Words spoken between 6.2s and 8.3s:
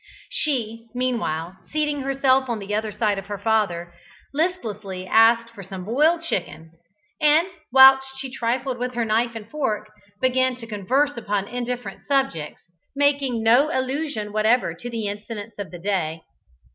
chicken, and, whilst